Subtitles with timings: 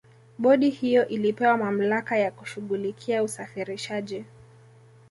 [0.37, 4.25] bodi hiyo ilipewa mamlaka ya kushughulikia usafirishaji